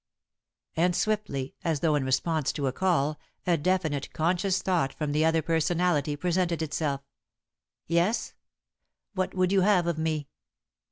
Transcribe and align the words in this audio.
And 0.75 0.95
swiftly, 0.95 1.53
as 1.63 1.81
though 1.81 1.93
in 1.93 2.03
response 2.03 2.51
to 2.53 2.65
a 2.65 2.71
call, 2.71 3.19
a 3.45 3.55
definite, 3.55 4.11
conscious 4.13 4.59
thought 4.59 4.91
from 4.91 5.11
the 5.11 5.23
other 5.23 5.43
personality 5.43 6.15
presented 6.15 6.63
itself: 6.63 7.01
"Yes? 7.85 8.33
What 9.13 9.35
would 9.35 9.51
you 9.51 9.61
have 9.61 9.85
of 9.85 9.99
me?" 9.99 10.27